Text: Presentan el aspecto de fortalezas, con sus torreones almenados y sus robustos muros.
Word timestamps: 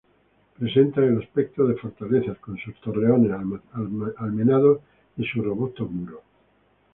Presentan 0.57 1.03
el 1.03 1.21
aspecto 1.21 1.67
de 1.67 1.75
fortalezas, 1.75 2.39
con 2.39 2.57
sus 2.57 2.73
torreones 2.81 3.31
almenados 4.17 4.79
y 5.15 5.23
sus 5.23 5.45
robustos 5.45 5.91
muros. 5.91 6.21